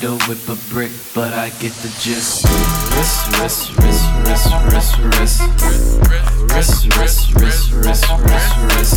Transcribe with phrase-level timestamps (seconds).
[0.00, 2.44] don't whip a brick, but I get the gist.
[2.96, 5.40] Wrist, wrist, wrist, wrist, wrist, wrist.
[6.52, 8.96] Wrist, wrist, wrist, wrist, wrist, wrist.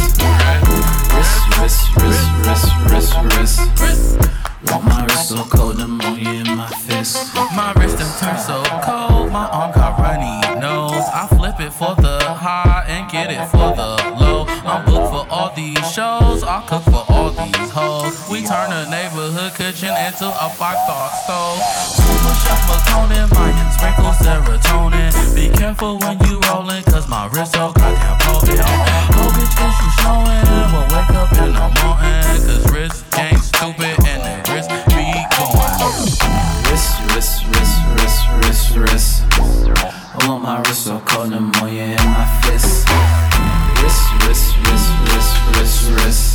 [1.14, 4.32] Wrist, wrist, wrist, wrist, wrist, wrist.
[4.72, 7.36] Want my wrist so cold, pneumonia in my fist.
[7.36, 11.06] My wrist done turned so cold, my arm got runny nose.
[11.14, 14.47] I flip it for the high and get it for the low.
[14.68, 16.44] I'm booked for all these shows.
[16.44, 18.12] I cook for all these hoes.
[18.30, 21.64] We turn a neighborhood kitchen into a five-star stove.
[21.96, 25.16] Super chef McConan, my sprinkle serotonin.
[25.34, 28.60] Be careful when you rollin', cause my wrist so goddamn potent.
[28.60, 30.44] Oh, bitch, is you showin'?
[30.76, 35.08] We'll wake up in the morning, cause wrist ain't stupid and the wrist be
[35.40, 35.80] going.
[36.68, 39.24] Wrist, wrist, wrist, wrist, wrist, wrist.
[39.32, 42.84] I want my wrist so cold, pneumonia in my fist
[43.88, 46.26] wrist, wrist, wrist, wrist, wrist, wrist.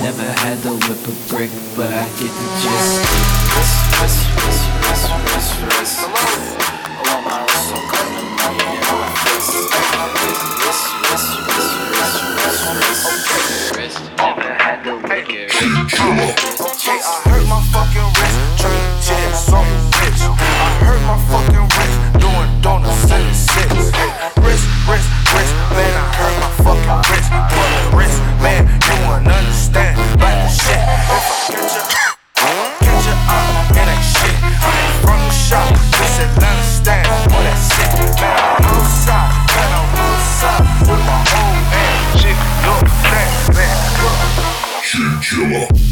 [0.00, 3.04] Never had to whip a brick, but I get the gist.
[3.52, 5.96] Wrist, wrist, wrist, wrist, wrist, wrist.
[5.98, 8.16] I want my in.
[10.64, 11.76] Wrist, wrist, wrist,
[13.76, 13.98] wrist.
[14.16, 15.28] Never had to whip
[16.88, 18.38] I hurt my fucking wrist.
[20.24, 23.68] I hurt my fucking wrist, doing donuts in the six.
[24.40, 25.17] Wrist, wrist
[26.68, 29.96] fucking wrist, pull wrist, man, you won't understand.
[30.20, 31.16] Like the shit, I
[31.48, 31.84] catch ya,
[32.84, 34.36] catch ya up, it ain't shit.
[34.36, 37.88] I ain't from the shop, this Atlanta stand for that shit.
[38.20, 39.88] Man, I'm outside, man, I'm
[40.84, 41.24] with my
[41.72, 41.96] man.
[42.68, 43.48] Look, man,
[45.22, 45.87] killer.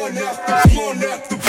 [0.00, 1.39] Come on now, come on now.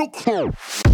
[0.00, 0.89] Sound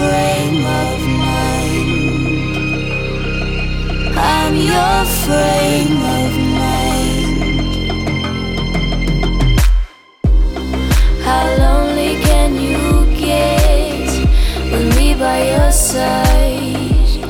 [0.00, 1.88] frame of mind.
[4.16, 7.34] I'm your frame of mind.
[11.26, 12.82] How lonely can you
[13.26, 14.08] get
[14.72, 17.22] with me by your side?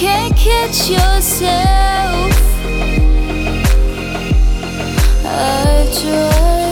[0.00, 2.34] Can't catch yourself.
[5.24, 5.34] I
[5.98, 6.69] try.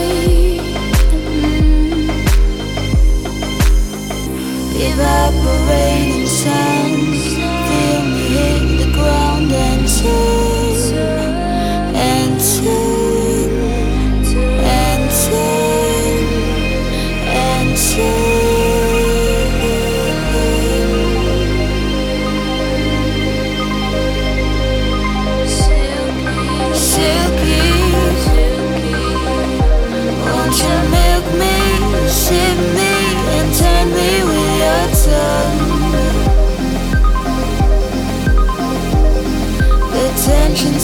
[4.81, 7.35] evaporating sounds
[7.67, 10.58] feel me hit the ground and sound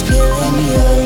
[0.07, 1.04] killing you